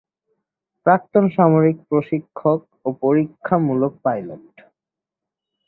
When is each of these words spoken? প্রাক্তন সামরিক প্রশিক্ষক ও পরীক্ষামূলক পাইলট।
প্রাক্তন 0.85 1.25
সামরিক 1.35 1.77
প্রশিক্ষক 1.89 2.59
ও 2.85 2.89
পরীক্ষামূলক 3.01 3.93
পাইলট। 4.05 4.45